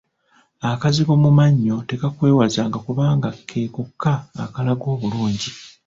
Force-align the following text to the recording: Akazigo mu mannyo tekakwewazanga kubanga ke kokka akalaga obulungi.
Akazigo 0.71 1.13
mu 1.23 1.31
mannyo 1.39 1.75
tekakwewazanga 1.89 2.77
kubanga 2.85 3.29
ke 3.47 3.61
kokka 3.75 4.13
akalaga 4.43 4.85
obulungi. 4.93 5.51